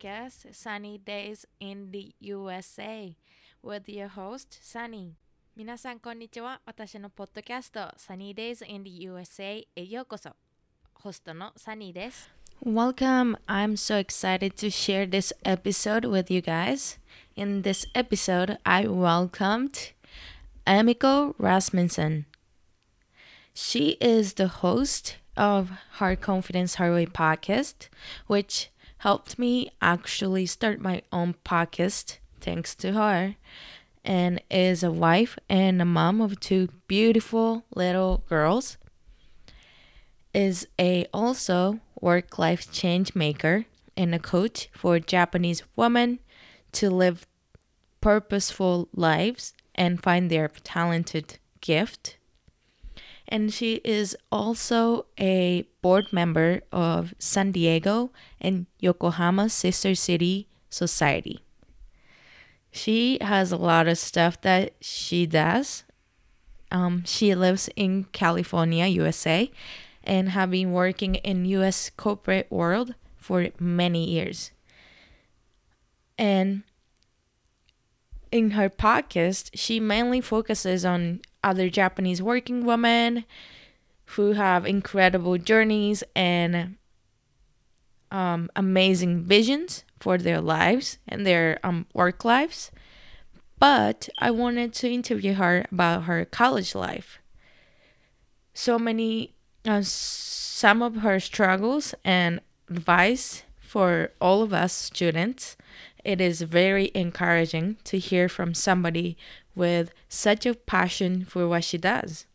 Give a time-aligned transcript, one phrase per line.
[0.00, 3.14] podcast Sunny Days in the USA
[3.62, 5.12] with your host Sunny.
[5.54, 10.30] 皆さんこんにちは私のポッドキャスト Sunny Days in the USA へようこそ
[10.94, 12.30] ホストの Sunny です
[12.64, 13.36] Welcome.
[13.46, 16.98] I'm so excited to share this episode with you guys.
[17.36, 19.92] In this episode I welcomed
[20.66, 22.24] Emiko Rasmussen.
[23.52, 27.88] She is the host of Her Confidence Her Way podcast,
[28.26, 33.34] which helped me actually start my own podcast thanks to her,
[34.04, 38.76] and is a wife and a mom of two beautiful little girls.
[40.34, 43.64] Is a also work life change maker
[43.96, 46.18] and a coach for Japanese women
[46.72, 47.26] to live
[48.02, 52.18] purposeful lives and find their talented gift
[53.30, 61.40] and she is also a board member of San Diego and Yokohama Sister City Society.
[62.72, 65.84] She has a lot of stuff that she does.
[66.70, 69.50] Um, she lives in California, USA,
[70.04, 74.50] and have been working in US corporate world for many years.
[76.18, 76.62] And
[78.30, 83.24] in her podcast, she mainly focuses on other Japanese working women
[84.16, 86.76] who have incredible journeys and
[88.10, 92.70] um, amazing visions for their lives and their um, work lives.
[93.58, 97.18] But I wanted to interview her about her college life.
[98.54, 105.56] So many, uh, some of her struggles and advice for all of us students.
[106.04, 109.16] It is very encouraging to hear from somebody
[109.54, 112.26] with such a passion for what she does.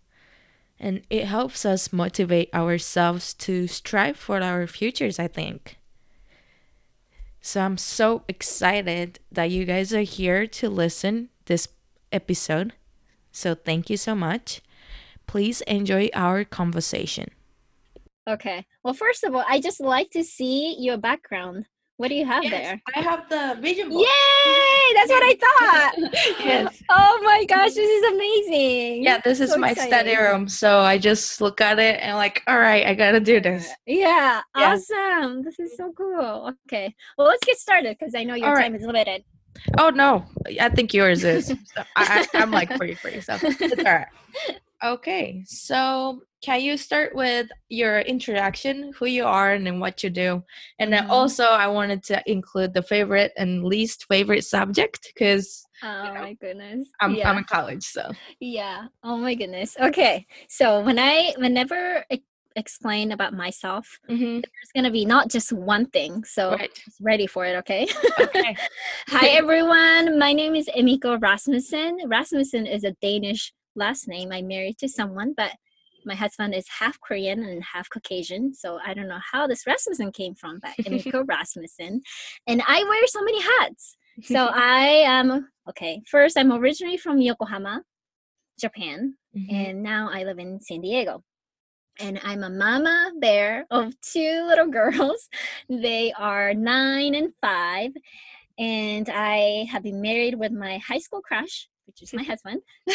[0.80, 5.77] And it helps us motivate ourselves to strive for our futures, I think.
[7.42, 11.67] So I'm so excited that you guys are here to listen this
[12.11, 12.73] episode.
[13.32, 14.61] So thank you so much.
[15.27, 17.30] Please enjoy our conversation.
[18.27, 18.65] Okay.
[18.83, 21.65] Well, first of all, I just like to see your background.
[21.98, 22.82] What do you have Yes, there?
[22.94, 24.02] I have the vision board.
[24.02, 24.94] Yay!
[24.95, 26.45] That's what I thought.
[26.45, 26.83] yes.
[26.89, 29.04] Oh my gosh, this is amazing.
[29.04, 30.50] Yeah, this is So my study room.
[30.50, 33.70] So I just look at it and like, all right, I gotta do this.
[33.86, 34.73] Yeah, Yeah.
[34.76, 35.44] awesome.
[35.44, 36.52] This is so cool.
[36.67, 36.94] Okay.
[37.17, 38.64] Well, let's get started because I know your All right.
[38.64, 39.23] time is limited.
[39.77, 40.26] Oh no,
[40.60, 41.48] I think yours is.
[41.76, 44.08] So I, I, I'm like pretty free, so it's all right.
[44.85, 50.11] Okay, so can you start with your introduction, who you are, and then what you
[50.11, 50.43] do,
[50.77, 51.09] and then Mhm.
[51.09, 56.33] also I wanted to include the favorite and least favorite subject because Oh know, my
[56.33, 56.87] goodness.
[57.01, 57.29] I'm yeah.
[57.29, 58.87] I'm in college, so Yeah.
[59.03, 59.75] Oh my goodness.
[59.79, 60.27] Okay.
[60.49, 62.21] So when I whenever I
[62.55, 64.43] explain about myself, Mhm.
[64.43, 66.23] there's gonna be not just one thing.
[66.25, 66.69] So right.
[67.02, 67.87] ready for it, okay?
[68.19, 68.55] Okay.
[69.09, 70.19] Hi everyone.
[70.19, 71.97] My name is Emiko Rasmussen.
[72.05, 74.31] Rasmussen is a Danish last name.
[74.31, 75.52] I'm married to someone, but
[76.05, 78.53] my husband is half Korean and half Caucasian.
[78.53, 82.02] So I don't know how this Rasmussen came from, but Emiko Rasmussen.
[82.47, 83.95] And I wear so many hats.
[84.23, 86.02] So I am okay.
[86.09, 87.83] First, I'm originally from Yokohama,
[88.59, 89.52] Japan, Mhm.
[89.52, 91.23] and now I live in San Diego.
[91.99, 95.27] And I'm a mama bear of two little girls.
[95.69, 97.91] They are nine and five.
[98.58, 102.61] And I have been married with my high school crush, which is my husband.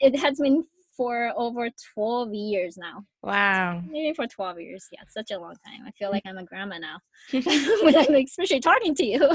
[0.00, 0.64] It has been
[1.00, 3.04] for over 12 years now.
[3.22, 3.82] Wow.
[3.88, 4.86] Maybe for 12 years.
[4.92, 5.86] Yeah, such a long time.
[5.86, 6.98] I feel like I'm a grandma now
[7.32, 9.30] when I'm especially talking to you.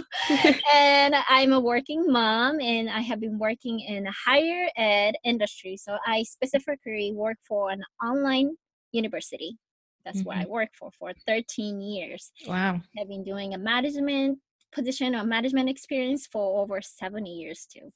[0.76, 5.76] and I'm a working mom and I have been working in a higher ed industry.
[5.76, 8.56] So I specifically work for an online
[8.92, 9.58] university.
[10.06, 10.52] That's where I mm-hmm.
[10.52, 12.32] work for for 13 years.
[12.48, 12.80] Wow.
[13.00, 14.38] I've been doing a management
[14.72, 17.92] position or management experience for over 70 years too.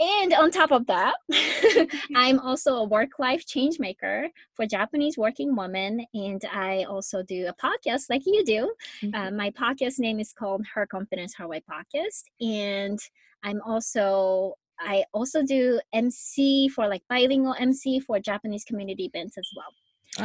[0.00, 1.14] And on top of that,
[2.16, 6.06] I'm also a work life change maker for Japanese working women.
[6.14, 8.72] And I also do a podcast like you do.
[9.02, 9.14] Mhm.
[9.14, 12.24] Uh, my podcast name is called Her Confidence Her Way Podcast.
[12.40, 12.98] And
[13.42, 19.48] I'm also I also do MC for like bilingual MC for Japanese community events as
[19.54, 19.74] well.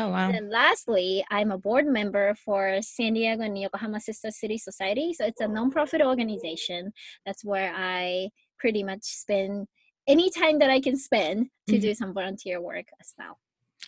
[0.02, 0.30] oh wow.
[0.30, 5.14] And lastly, I'm a board member for San Diego and Yokohama Sister City Society.
[5.14, 6.94] So it's a nonprofit organization.
[7.26, 8.30] That's where I
[8.66, 9.68] pretty much spend
[10.08, 13.38] any time that I can spend to do some volunteer work as well.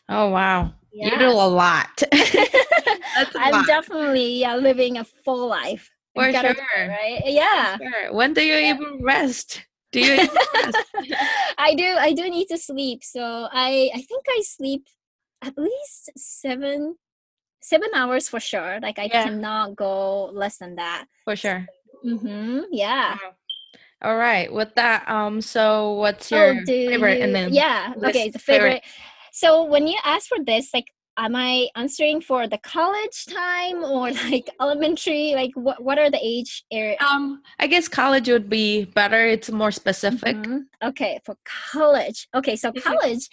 [0.07, 0.71] Oh wow.
[0.93, 1.89] You do a lot.
[3.17, 3.65] That's a I'm lot.
[3.65, 5.89] definitely yeah, living a full life.
[6.13, 6.51] For sure.
[6.51, 7.21] it, right?
[7.25, 7.77] Yeah.
[7.77, 8.13] Sure.
[8.13, 9.65] When do you even rest?
[9.91, 10.77] Do you even rest?
[11.57, 13.03] I do I do need to sleep.
[13.03, 14.85] So I I think I sleep
[15.41, 16.97] at least seven
[17.61, 18.77] seven hours for sure.
[18.79, 19.23] Like I Yeah.
[19.25, 21.05] cannot go less than that.
[21.25, 21.65] For sure.
[22.05, 22.69] Mm-hmm.
[22.71, 23.17] Yeah.
[23.17, 23.33] Wow.
[24.01, 24.51] All right.
[24.51, 27.17] With that, um, so what's your oh, favorite?
[27.17, 27.93] you, and then yeah.
[27.97, 28.83] Okay, the favorite.
[28.83, 28.83] favorite.
[29.33, 34.11] So when you ask for this, like, am I answering for the college time or
[34.29, 35.33] like elementary?
[35.35, 36.97] Like, what what are the age area?
[36.99, 39.25] Um, I guess college would be better.
[39.25, 40.35] It's more specific.
[40.35, 40.65] Mhm.
[40.83, 41.35] Okay, for
[41.71, 42.27] college.
[42.35, 42.81] Okay, so Mhm.
[42.83, 43.29] college,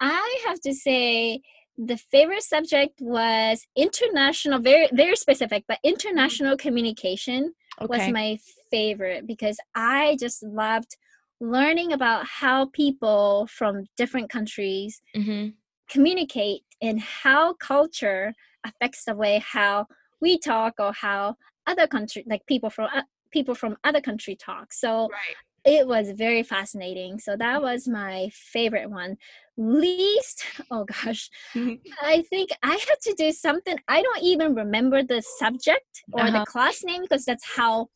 [0.00, 1.40] I have to say
[1.76, 8.12] the favorite subject was international, very very specific, but international communication was Mm-hmm.
[8.12, 8.38] My
[8.70, 10.96] favorite because I just loved
[11.40, 15.50] learning about how people from different countries mm-hmm.
[15.90, 18.32] communicate and how culture
[18.64, 19.86] affects the way how
[20.20, 21.36] we talk or how
[21.66, 25.36] other country like people from uh, people from other country talk so Right.
[25.64, 29.16] it was very fascinating so that was my favorite one
[29.56, 31.30] least oh gosh
[32.02, 36.40] i think i had to do something i don't even remember the subject or Uh-huh.
[36.40, 37.88] the class name because that's how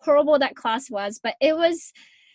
[0.00, 1.92] horrible that class was but it was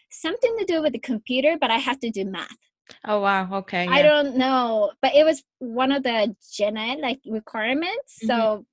[0.09, 2.57] something to do with the computer but i had to do math
[3.05, 3.47] Oh wow.
[3.59, 3.87] Okay.
[3.87, 8.19] I don't know, but it was one of the gen ed like requirements.
[8.21, 8.27] Mhm.
[8.27, 8.65] So,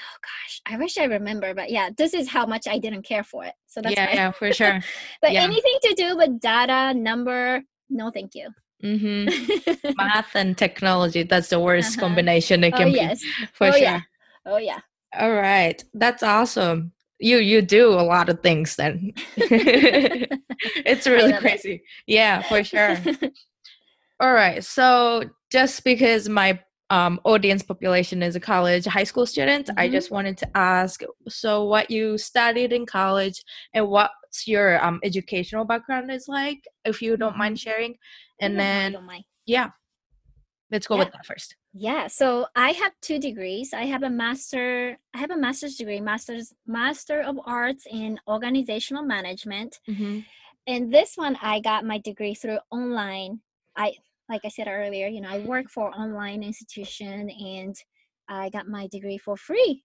[0.00, 3.22] oh gosh, I wish I remember, but yeah, this is how much I didn't care
[3.22, 3.54] for it.
[3.68, 4.80] So that's yeah, yeah, for sure.
[5.22, 5.42] but yeah.
[5.44, 8.50] anything to do with data, number, no, thank you.
[8.82, 9.92] Mm-hmm.
[9.96, 11.22] Math and technology.
[11.22, 12.06] That's the worst Uh-huh.
[12.08, 12.98] combination it oh can be.
[12.98, 13.22] yes,
[13.52, 13.78] For Oh, sure.
[13.80, 14.00] yeah.
[14.46, 14.80] oh yeah.
[15.18, 15.82] All right.
[15.94, 16.92] That's awesome.
[17.18, 19.12] You you do a lot of things then.
[19.36, 21.48] it's really love it.
[21.48, 21.82] crazy.
[22.06, 22.96] Yeah, for sure.
[24.20, 24.64] All right.
[24.64, 26.60] So just because my
[26.90, 29.92] um, audience population is a college high school student, I Mhm.
[29.92, 33.42] just wanted to ask so what you studied in college
[33.74, 37.96] and what's your um, educational background is like, if you don't mind sharing.
[38.40, 38.96] And then
[39.46, 39.70] yeah.
[40.72, 41.04] Let's go Yeah.
[41.04, 41.56] with that first.
[41.72, 43.72] Yeah, so I have two degrees.
[43.74, 44.96] I have a master.
[45.14, 49.80] I have a master's degree, master's master of arts in organizational management.
[49.88, 50.20] Mm-hmm.
[50.66, 53.40] and this one i got my degree through online
[53.76, 53.86] i
[54.30, 57.76] like i said earlier you know i work for online institution and
[58.28, 59.82] i got my degree for free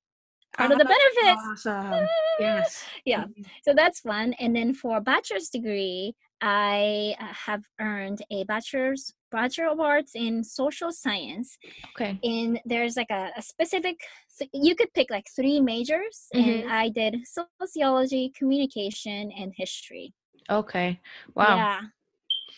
[0.57, 2.07] part of the benefits Awesome.
[2.39, 2.85] Yes.
[3.05, 3.25] yeah
[3.63, 9.67] so that's fun and then for bachelor's degree i uh, have earned a bachelor's bachelor
[9.67, 11.57] of arts in social science
[11.91, 12.19] Okay.
[12.23, 13.95] and there's like a, a specific
[14.53, 16.41] you could pick like three majors Mhm.
[16.63, 20.13] and i did sociology communication and history
[20.49, 20.99] Okay.
[21.35, 21.57] Wow.
[21.57, 21.79] yeah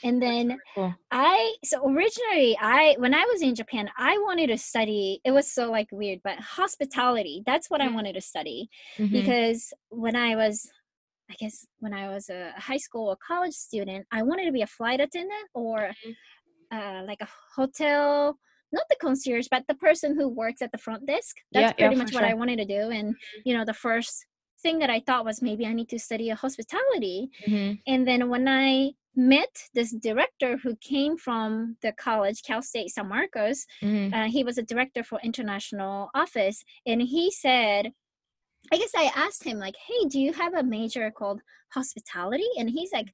[0.03, 0.93] and then Cool.
[1.11, 5.51] I so originally I when I was in Japan I wanted to study it was
[5.51, 7.93] so like weird but hospitality that's what I Mhm.
[7.93, 9.23] wanted to study Mhm.
[9.23, 10.69] because when I was
[11.31, 14.61] I guess when I was a high school or college student I wanted to be
[14.63, 15.91] a flight attendant or
[16.71, 18.37] uh, like a hotel
[18.73, 21.87] not the concierge but the person who works at the front desk that's Yeah, yeah,
[21.87, 23.15] pretty for much what I wanted to do and
[23.45, 24.25] you know the first
[24.61, 27.79] thing that I thought was maybe I need to study a hospitality Mhm.
[27.87, 33.07] and then when I met this director who came from the college, Cal State San
[33.09, 34.13] Marcos, Mhm.
[34.13, 37.91] uh, he was a director for international office, and he said,
[38.71, 41.41] I guess I asked him like, "Hey, do you have a major called
[41.73, 43.13] hospitality?" And he's like,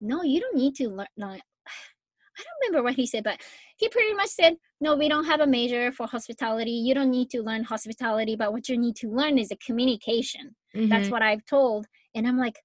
[0.00, 1.40] "No, you don't need to learn." learn-
[2.38, 3.40] I don't remember what he said, but
[3.76, 6.70] he pretty much said, "No, we don't have a major for hospitality.
[6.72, 10.56] You don't need to learn hospitality, but what you need to learn is the communication."
[10.88, 11.10] that's Mhm.
[11.10, 12.58] what i've told and i'm like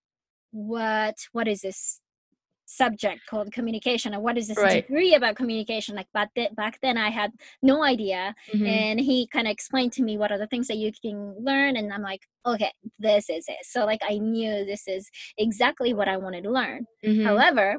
[0.52, 2.00] what what is this
[2.66, 4.86] subject called communication and what is this Right.
[4.88, 7.32] degree about communication like back then back then i had
[7.62, 8.68] no idea Mhm.
[8.68, 11.76] and he kind of explained to me what are the things that you can learn
[11.78, 16.08] and i'm like okay this is it so like i knew this is exactly what
[16.08, 17.24] i wanted to learn Mhm.
[17.24, 17.78] however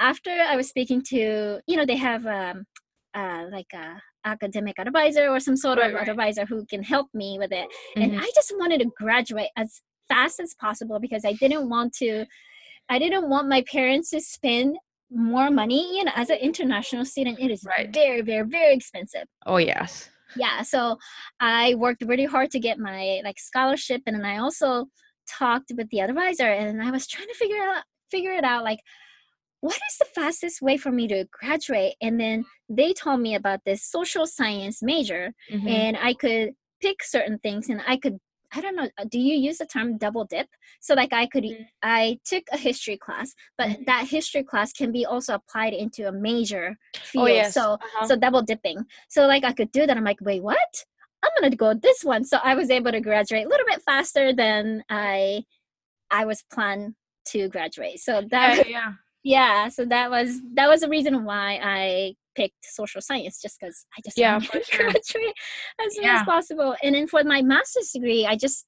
[0.00, 2.64] after i was speaking to you know they have um
[3.14, 6.08] uh like a academic advisor or some sort Right, of right.
[6.08, 8.20] advisor who can help me with it and Mhm.
[8.20, 12.26] i just wanted to graduate as fast as possible because i didn't want to
[12.88, 14.76] i didn't want my parents to spend
[15.10, 17.92] more money you know as an international student it is Right.
[17.92, 20.10] very very very expensive Oh yes.
[20.36, 20.98] yeah so
[21.40, 24.86] i worked really hard to get my like scholarship and then i also
[25.28, 28.80] talked with the advisor and i was trying to figure out figure it out like
[29.60, 33.60] what is the fastest way for me to graduate and then they told me about
[33.64, 35.68] this social science major Mhm.
[35.68, 38.18] and I could pick certain things and I could
[38.54, 40.48] I don't know uh, do you use the term double dip
[40.80, 41.66] so like I could Mhm.
[41.82, 43.86] I took a history class but Mhm.
[43.86, 47.54] that history class can be also applied into a major field Oh yes.
[47.54, 48.06] so Uh-huh.
[48.06, 50.84] so double dipping so like I could do that I'm like wait what
[51.24, 54.32] I'm gonna go this one so I was able to graduate a little bit faster
[54.32, 55.44] than I
[56.10, 56.94] I was planned
[57.26, 58.92] to graduate so that yeah.
[59.24, 63.76] yeah so that was that was the reason why i picked social science just because
[63.96, 64.88] I just Yeah, wanted to sure.
[64.96, 65.06] as
[65.94, 66.14] soon Yeah.
[66.20, 66.70] as possible.
[66.82, 68.64] And then for my master's degree, I just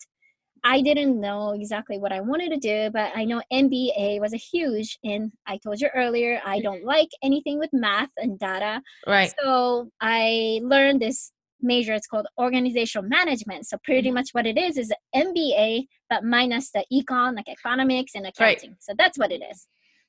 [0.62, 4.42] I didn't know exactly what I wanted to do, but I know MBA was a
[4.52, 4.98] huge.
[5.10, 8.82] And I told you earlier, I don't like anything with math and data.
[9.06, 9.32] Right.
[9.40, 11.94] So I learned this major.
[11.94, 13.62] It's called organizational management.
[13.68, 14.14] So pretty Mhm.
[14.18, 18.70] much what it is is an MBA, but minus the econ, like economics and accounting.
[18.72, 18.82] Right.
[18.86, 19.58] So that's what it is.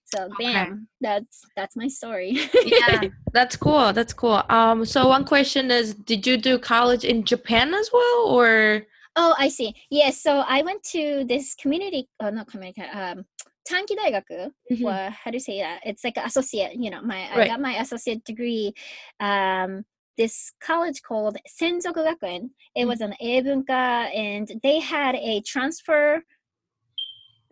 [0.05, 0.53] So Okay.
[0.53, 2.37] bam, that's that's my story.
[2.65, 3.01] yeah,
[3.33, 3.93] that's cool.
[3.93, 4.43] That's cool.
[4.49, 9.35] Um, so one question is, did you do college in Japan as well, or oh,
[9.37, 9.73] I see.
[9.89, 10.21] Yes.
[10.21, 12.07] so I went to this community.
[12.19, 12.81] Oh, not community.
[12.81, 13.25] Um,
[13.69, 14.51] Tanki Daigaku.
[14.71, 14.81] Mhm.
[14.83, 15.81] well, how do you say that?
[15.85, 18.73] It's like an associate, you know, my I got my associate degree.
[19.19, 19.85] Um,
[20.17, 22.49] this college called Senzoku Gakuen.
[22.75, 22.87] It Mm.
[22.87, 26.23] was an Eibunka, and they had a transfer,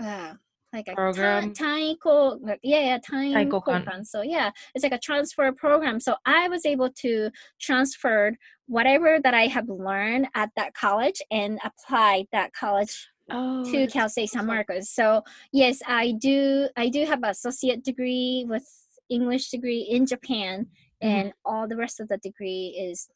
[0.03, 0.33] uh,
[0.73, 1.53] like a Program.
[1.53, 4.05] Taiko, yeah, yeah, Taiko Taikokan.
[4.05, 5.99] So yeah, it's like a transfer program.
[5.99, 8.35] So I was able to transfer
[8.67, 14.09] whatever that I have learned at that college and apply that college oh, to Cal
[14.09, 14.89] State San Marcos.
[14.89, 16.69] So yes, I do.
[16.77, 18.63] I do have an associate degree with
[19.09, 20.67] English degree in Japan,
[21.01, 21.07] Mhm.
[21.09, 23.09] and all the rest of the degree is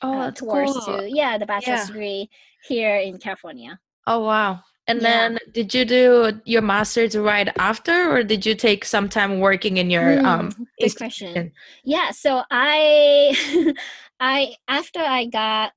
[0.00, 0.98] oh, uh, towards cool.
[0.98, 1.86] to yeah the bachelor's Yeah.
[1.86, 2.30] degree
[2.66, 3.78] here in California.
[4.06, 4.60] Oh wow.
[4.88, 5.28] And Yeah.
[5.28, 9.76] then did you do your master's right after or did you take some time working
[9.76, 11.52] in your um Hmm, good question.
[11.84, 13.74] Yeah, so I
[14.20, 15.72] I after I got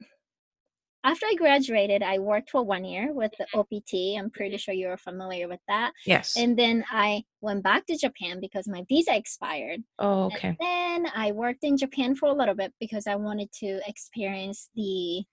[1.03, 4.19] after I graduated, I worked for one year with the OPT.
[4.19, 5.93] I'm pretty sure you're familiar with that.
[6.05, 6.35] Yes.
[6.37, 9.81] And then I went back to Japan because my visa expired.
[9.97, 10.57] oh, And okay.
[10.59, 15.23] then I worked in Japan for a little bit because I wanted to experience the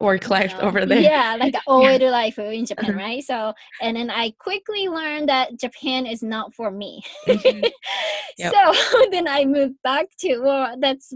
[0.00, 1.00] Work you know, over there.
[1.00, 2.98] Yeah, like the old life in Japan, Uh-huh.
[2.98, 3.22] right?
[3.22, 7.02] So, and then I quickly learned that Japan is not for me.
[7.26, 7.66] Mhm.
[8.38, 8.52] Yep.
[8.54, 11.12] So then I moved back to well, that's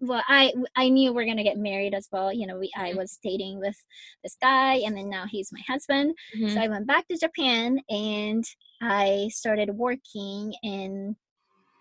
[0.00, 2.32] well, I I knew we're gonna get married as well.
[2.32, 2.96] You know, we I Mhm.
[2.96, 3.76] was dating with
[4.22, 6.14] this guy, and then now he's my husband.
[6.36, 6.50] Mhm.
[6.50, 8.44] So I went back to Japan and
[8.82, 11.16] I started working in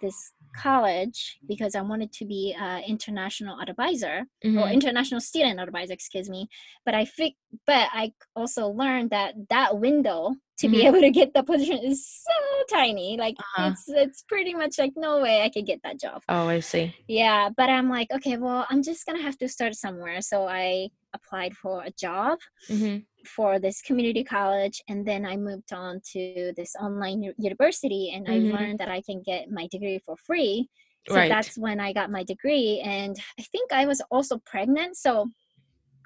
[0.02, 4.74] this college because I wanted to be an international advisor or Mhm.
[4.74, 6.48] international student advisor, excuse me.
[6.86, 7.36] But I think,
[7.66, 10.88] but I also learned that that window to be Mhm.
[10.88, 13.18] able to get the position is so tiny.
[13.18, 13.70] Like Uh-huh.
[13.72, 16.22] it's it's pretty much like no way I could get that job.
[16.30, 16.94] Oh, I see.
[17.08, 20.22] Yeah, but I'm like, okay, well, I'm just gonna have to start somewhere.
[20.22, 25.74] So I applied for a job hmm for this community college and then i moved
[25.74, 28.32] on to this online u- university and Mhm.
[28.32, 30.70] i learned that i can get my degree for free
[31.08, 31.30] so Right.
[31.30, 35.30] that's when i got my degree and i think i was also pregnant so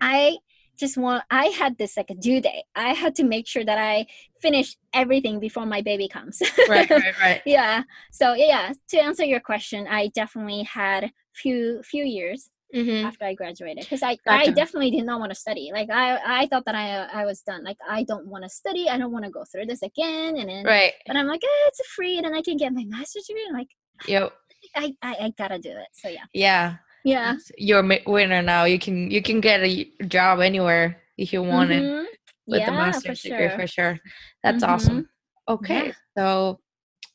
[0.02, 0.38] i
[0.80, 3.78] just want i had this like a due date i had to make sure that
[3.78, 4.06] i
[4.42, 7.42] finish everything before my baby comes Right, right, right.
[7.46, 13.26] yeah so yeah to answer your question i definitely had few few years hmm after
[13.26, 15.72] I graduated because I, I definitely did not want to study.
[15.74, 17.64] Like I, I thought that I I was done.
[17.64, 18.90] Like I don't want to study.
[18.90, 20.36] I don't want to go through this again.
[20.38, 20.94] And then, Right.
[21.08, 23.46] but I'm like, eh, it's free, and then I can get my master's degree.
[23.48, 23.70] I'm like,
[24.06, 24.34] Yep.
[24.76, 25.88] I, I, I gotta do it.
[25.94, 26.76] So yeah, Yeah.
[27.04, 27.36] Yeah.
[27.58, 28.64] You're a winner now.
[28.66, 32.06] You can you can get a job anywhere if you want it Mhm.
[32.48, 33.60] with the master's for degree sure.
[33.60, 34.00] for sure.
[34.44, 34.70] That's Mhm.
[34.70, 35.10] awesome.
[35.48, 35.88] Okay.
[35.88, 35.94] Yeah.
[36.18, 36.60] So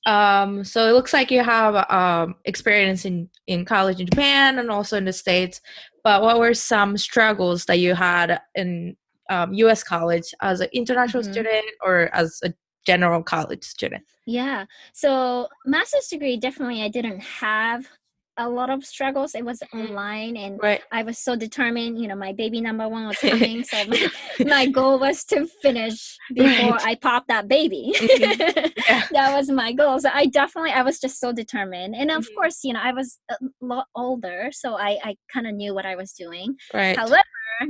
[0.07, 4.71] um so it looks like you have um experience in in college in Japan and
[4.71, 5.61] also in the States.
[6.03, 8.97] But what were some struggles that you had in
[9.31, 11.33] um, US college as an international Mhm.
[11.33, 12.53] student or as a
[12.87, 14.05] general college student?
[14.27, 14.67] Yeah.
[14.93, 17.89] So master's degree, definitely, I didn't have
[18.37, 19.35] a lot of struggles.
[19.35, 19.81] It was Mhm.
[19.89, 20.83] online, and Right.
[20.91, 21.99] I was so determined.
[22.01, 23.19] You know, my baby number one was
[23.59, 24.09] coming, so my,
[24.45, 26.87] my goal was to finish before Right.
[26.91, 27.93] I popped that baby.
[27.97, 28.73] Mhm.
[28.91, 29.07] Yeah.
[29.13, 29.99] that was my goal.
[30.01, 31.95] So I definitely, I was just so determined.
[31.95, 32.35] And of Mhm.
[32.35, 35.87] course, you know, I was a lot older, so I, I kind of knew what
[35.87, 36.57] I was doing.
[36.73, 36.97] Right.
[36.97, 37.23] However,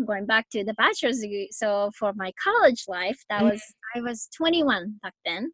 [0.06, 3.50] going back to the bachelor's degree, so for my college life, that Mhm.
[3.52, 3.62] was,
[3.94, 5.52] I was 21 back then.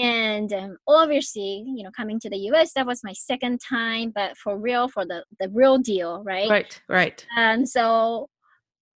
[0.00, 4.36] And um, obviously, you know, coming to the US, that was my second time, but
[4.36, 6.48] for real, for the, the real deal, right?
[6.48, 6.80] Right.
[6.88, 7.26] Right.
[7.36, 8.28] And so,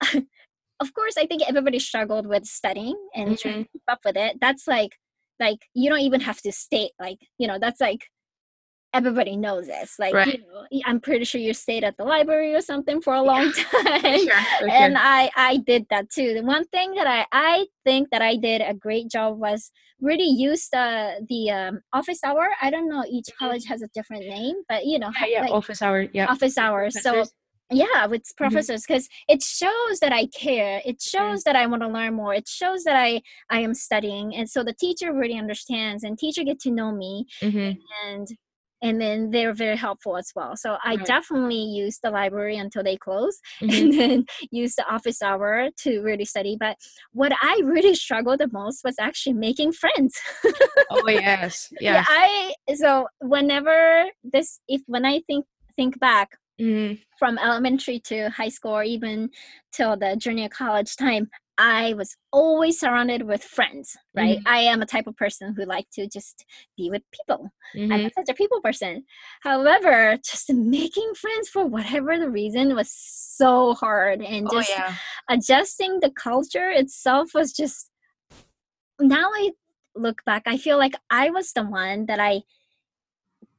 [0.14, 4.38] of course, I think everybody struggled with studying and trying to keep up with it.
[4.40, 4.92] That's like,
[5.40, 8.02] like you don't even have to state, like, you know, that's like
[8.96, 9.96] everybody knows this.
[10.00, 10.28] Like, Right.
[10.28, 13.52] you know, I'm pretty sure you stayed at the library or something for a long
[13.54, 14.18] For time.
[14.18, 14.46] sure.
[14.60, 15.02] For And sure.
[15.20, 16.34] I, I did that too.
[16.34, 19.72] The one thing that I, I think that I did a great job was
[20.02, 22.50] really use the the um, office hour.
[22.62, 25.26] I don't know each college has a different name, but you know, Mm-hmm.
[25.26, 25.38] Yeah.
[25.38, 25.42] Yeah.
[25.42, 26.02] like office hour.
[26.14, 26.28] Yeah.
[26.28, 27.02] office hours.
[27.02, 27.26] So
[27.72, 28.44] yeah with Mm-hmm.
[28.44, 32.32] professors because it shows that i care it shows that i want to learn more
[32.34, 36.44] it shows that i i am studying and so the teacher really understands and teacher
[36.44, 37.72] get to know me hmm
[38.06, 38.28] and
[38.86, 40.56] and then they're very helpful as well.
[40.56, 41.06] So I Right.
[41.06, 43.80] definitely use the library until they close, Mhm.
[43.80, 46.56] and then use the office hour to really study.
[46.60, 46.78] But
[47.14, 50.14] what I really struggled the most was actually making friends.
[50.92, 56.30] oh yes, yeah i so whenever this if when i think think back
[56.62, 57.00] Mhm.
[57.20, 59.30] from elementary to high school or even
[59.74, 64.44] till the junior college time i was always surrounded with friends right Mhm.
[64.46, 66.46] i am a type of person who like to just
[66.78, 68.12] be with people i'm Mhm.
[68.14, 69.06] such a people person
[69.42, 74.94] however just making friends for whatever the reason was so hard and Oh just yeah.
[75.30, 77.90] adjusting the culture itself was just
[79.00, 79.52] now i
[79.96, 82.42] look back i feel like i was the one that i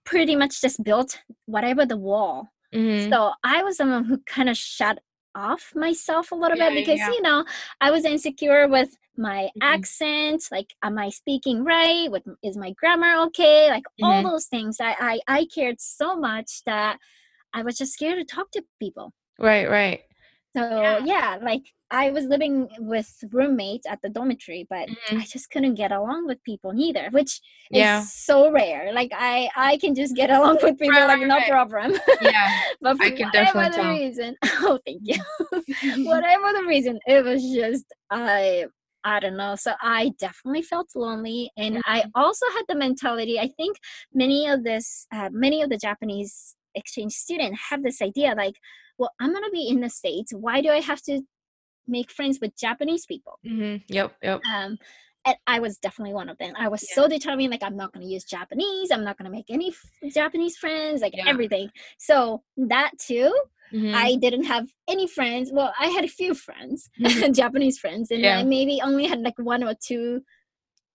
[0.05, 3.09] pretty much just built whatever the wall Mhm.
[3.11, 4.99] so i was someone who kind of shut
[5.37, 7.11] off myself a little Yeah, bit because yeah.
[7.11, 7.45] you know
[7.81, 9.63] i was insecure with my Mhm.
[9.63, 14.31] accent like am i speaking right what is my grammar okay like all Mhm.
[14.33, 16.99] those things I, I i cared so much that
[17.55, 20.01] i was just scared to talk to people Right, right.
[20.57, 20.99] So Yeah.
[20.99, 25.21] yeah, like I was living with roommates at the dormitory, but Mhm.
[25.21, 28.01] I just couldn't get along with people neither, which Yeah.
[28.01, 28.93] is so rare.
[28.93, 31.51] Like I I can just get along with people Right, like no right.
[31.51, 31.93] problem.
[32.21, 32.49] Yeah.
[32.81, 33.91] but for I can whatever the tell.
[33.91, 35.17] reason, oh thank you.
[36.05, 38.67] whatever the reason, it was just I
[39.05, 39.55] I don't know.
[39.57, 42.11] So I definitely felt lonely, and I Mm-hmm.
[42.15, 43.39] also had the mentality.
[43.39, 43.77] I think
[44.13, 48.55] many of this, uh, many of the Japanese exchange students have this idea like,
[48.99, 50.33] well, I'm gonna be in the states.
[50.33, 51.23] Why do I have to
[51.87, 53.39] make friends with Japanese people?
[53.47, 53.83] Mhm.
[53.89, 54.41] Yep, yep.
[54.53, 54.79] Um,
[55.25, 56.55] and I was definitely one of them.
[56.57, 56.95] I was Yeah.
[56.95, 58.91] so determined, like I'm not gonna use Japanese.
[58.91, 61.29] I'm not gonna make any f- Japanese friends, like Yeah.
[61.29, 61.71] everything.
[61.99, 63.33] So that too,
[63.73, 63.95] Mhm.
[63.95, 65.51] I didn't have any friends.
[65.53, 67.01] Well, I had a few friends, Mhm.
[67.37, 68.39] Japanese friends, and Yeah.
[68.39, 70.25] I maybe only had like one or two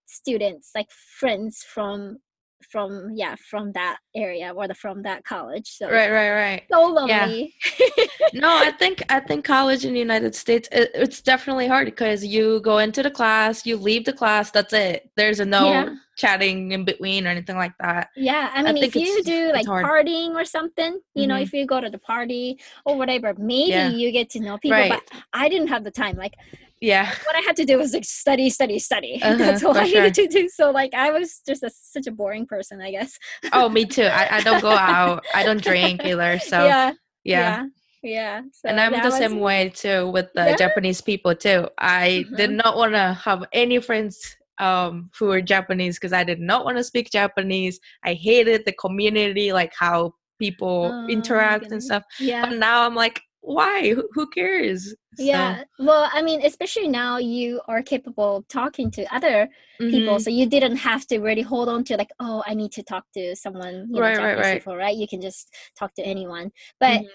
[0.05, 2.19] students, like friends from
[2.69, 5.67] from yeah from that area or the from that college.
[5.77, 6.63] So Right, right, right.
[6.71, 7.27] so Yeah.
[8.33, 12.25] no i think i think college in the united states it, it's definitely hard because
[12.25, 15.89] you go into the class you leave the class that's it there's a no Yeah.
[16.17, 19.51] chatting in between or anything like that Yeah, I I mean, think if you do
[19.53, 21.43] like partying or something, you know, Mhm.
[21.43, 23.89] if you go to the party or whatever, maybe Yeah.
[23.89, 24.77] you get to know people.
[24.77, 26.15] right But I didn't have the time.
[26.17, 26.35] Like,
[26.81, 27.05] yeah.
[27.25, 29.19] What I had to do was like study, study, study.
[29.23, 30.49] Uh-huh, That's all I needed to do.
[30.49, 33.17] So, like, I was just a, such a boring person, I guess.
[33.53, 34.03] oh me too.
[34.03, 35.23] I, I don't go out.
[35.33, 36.39] I don't drink either.
[36.39, 36.91] So yeah,
[37.23, 37.65] yeah, yeah,
[38.03, 38.41] yeah.
[38.51, 40.55] So and i'm the was- same way too with the Yeah?
[40.57, 41.67] japanese people too.
[41.77, 42.63] I did Mhm.
[42.63, 46.77] not want to have any friends um who were japanese because i did not want
[46.77, 47.79] to speak japanese.
[48.03, 52.03] I hated the community like how people Oh, interact and stuff.
[52.19, 55.63] Yeah, but now i'm like why who, cares So, yeah.
[55.79, 59.49] Well, I mean, especially now you are capable of talking to other
[59.89, 62.71] people, mhm, so you didn't have to really hold on to like, oh, I need
[62.73, 64.53] to talk to someone, you know, Right, right, right.
[64.53, 64.95] people, right?
[64.95, 66.51] You can just talk to anyone.
[66.79, 67.07] But mhm.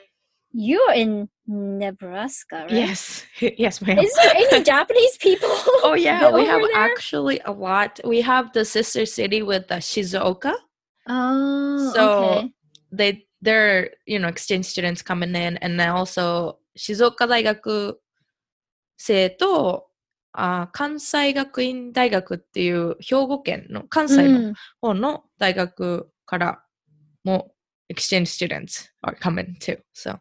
[0.52, 2.72] you're in Nebraska, right?
[2.74, 3.24] yes
[3.58, 5.50] yes ma'am Is there any Japanese people?
[5.82, 6.72] oh yeah we have there?
[6.74, 10.54] actually a lot we have the sister city with the shizuoka
[11.08, 12.52] Oh, So, okay.
[12.92, 17.99] they they're you know exchange students coming in and then also 静岡大学
[18.97, 19.87] 生と
[20.33, 24.53] あ関西学院大学っていう兵庫県の関西の Mm.
[24.81, 26.63] 方の大学から
[27.23, 27.53] も
[27.91, 30.19] exchange students are coming too so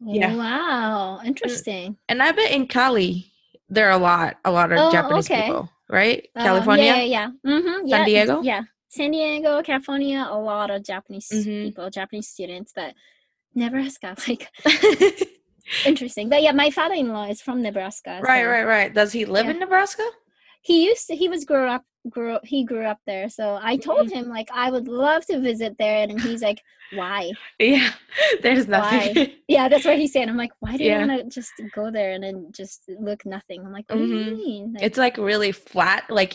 [0.00, 0.36] Yeah.
[0.36, 1.96] Wow, interesting.
[2.08, 3.32] and I've been in Cali
[3.68, 5.42] there are a lot a lot of Oh, Japanese okay.
[5.46, 7.28] people right Um, California yeah, yeah, yeah.
[7.44, 8.42] Mm-hmm, yeah, Diego?
[8.42, 8.62] Yeah,
[8.93, 11.63] San Diego, California, a lot of Japanese Mhm.
[11.65, 12.93] people, Japanese students, but
[13.55, 14.49] Nebraska, like
[15.85, 16.29] interesting.
[16.29, 18.19] But yeah, my father-in-law is from Nebraska.
[18.21, 19.51] right so right right does he live Yeah.
[19.53, 20.05] in Nebraska
[20.61, 21.15] He used to.
[21.15, 21.83] He was grew up.
[22.09, 22.37] Grew.
[22.43, 23.27] He grew up there.
[23.29, 24.15] So I told Mm-hmm.
[24.17, 26.61] him like I would love to visit there, and he's like,
[26.99, 27.89] "Why?" yeah
[28.43, 29.13] there's nothing
[29.47, 30.29] Yeah, that's what he said.
[30.29, 31.01] I'm like, "Why do Yeah.
[31.01, 34.03] you want to just go there and then just look nothing?" I'm like, "What do
[34.05, 34.23] Mhm.
[34.29, 36.33] you mean?" Like, it's like really flat like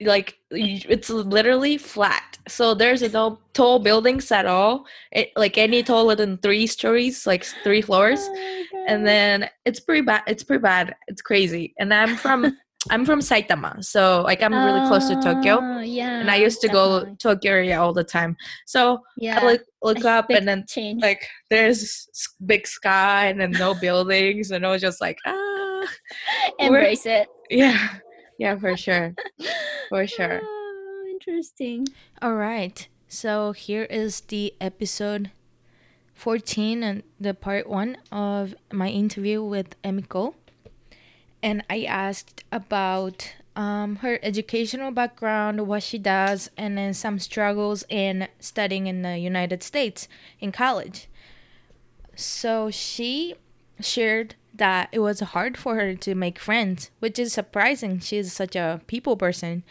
[0.00, 2.38] like it's literally flat.
[2.46, 4.86] So there's no tall buildings at all.
[5.12, 8.20] It, like any taller than three stories like three floors.
[8.22, 10.94] "Oh and then it's pretty bad it's pretty bad.
[11.08, 11.74] It's crazy.
[11.78, 12.56] And i'm from
[12.90, 13.84] i'm from saitama.
[13.84, 15.58] So like i'm really close to tokyo.
[15.60, 16.20] Oh, yeah.
[16.20, 18.36] and i used to go tokyo area all the time.
[18.66, 19.40] So Yeah.
[19.40, 21.02] i look look a up and then change.
[21.02, 22.08] like there's
[22.46, 24.52] big sky and then no buildings.
[24.52, 25.86] And i was just like ah
[26.60, 27.28] Embrace it.
[27.50, 27.88] yeah
[28.38, 29.12] yeah for sure
[29.88, 31.88] for sure Oh, interesting.
[32.22, 32.86] All right.
[33.08, 35.30] So here is the episode
[36.14, 40.34] 14 and the part 1 of my interview with Emiko.
[41.42, 47.84] And I asked about um, her educational background, what she does, and then some struggles
[47.88, 50.08] in studying in the United States
[50.40, 51.08] in college.
[52.14, 53.34] So she
[53.80, 57.98] shared that it was hard for her to make friends, which is surprising.
[58.00, 59.64] She's such a people person.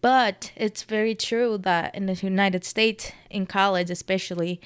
[0.00, 4.60] But it's very true that in the United States, in college especially,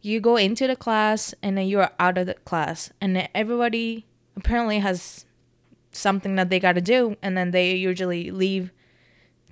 [0.00, 4.78] you go into the class and then you're out of the class, and everybody apparently
[4.80, 5.24] has
[5.92, 8.70] something that they got to do and then they usually leave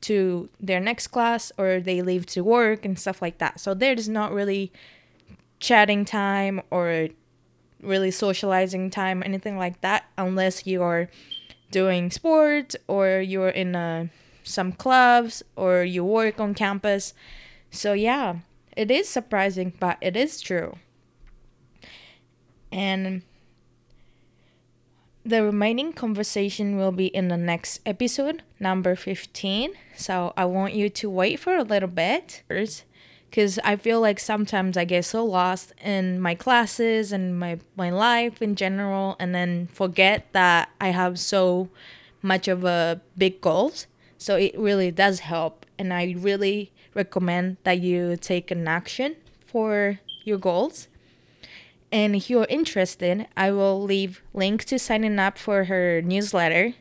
[0.01, 3.61] to their next class or they leave to work and stuff like that.
[3.61, 4.73] So there's not really
[5.61, 7.09] chatting time or
[7.83, 11.09] really socializing time anything like that unless you are
[11.71, 14.07] doing sports or you're in uh,
[14.45, 17.15] some clubs or you work on campus.
[17.71, 18.37] So yeah,
[18.77, 20.77] it is surprising, but it is true.
[22.71, 23.23] And
[25.25, 29.73] the remaining conversation will be in the next episode, number 15.
[29.97, 32.43] So I want you to wait for a little bit
[33.33, 37.89] because I feel like sometimes I get so lost in my classes and my, my
[37.89, 41.71] life in general and then forget that I have so
[42.21, 43.87] much of a big goals.
[44.19, 45.65] So it really does help.
[45.79, 49.17] And I really recommend that you take an action
[49.47, 50.89] for your goals
[51.93, 56.73] and if you're interested, I will leave link to signing up for her newsletter.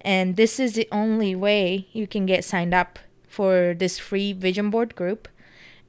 [0.00, 2.98] And this is the only way you can get signed up
[3.28, 5.28] for this free vision board group.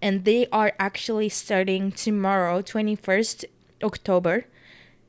[0.01, 3.45] And they are actually starting tomorrow, 21st
[3.83, 4.45] October.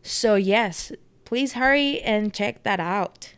[0.03, 0.93] So, yes,
[1.25, 3.33] please hurry and check that out.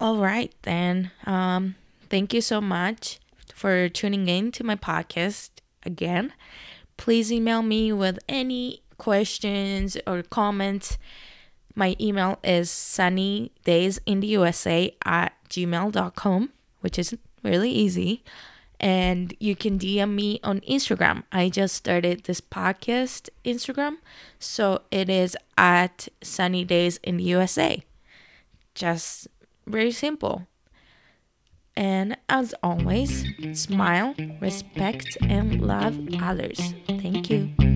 [0.00, 1.12] All right, then.
[1.24, 1.76] Um,
[2.10, 3.20] thank you so much
[3.54, 5.50] for tuning in to my podcast
[5.84, 6.32] again
[6.96, 10.98] please email me with any questions or comments.
[11.74, 18.22] My email is sunnydaysintheusa at gmail.com, which is really easy.
[18.84, 21.22] And you can DM me on Instagram.
[21.32, 23.96] I just started this podcast Instagram.
[24.38, 27.82] So it is at Sunny Days in the USA.
[28.74, 29.26] Just
[29.66, 30.46] very simple.
[31.74, 36.74] And as always, smile, respect, and love others.
[36.86, 37.73] Thank you.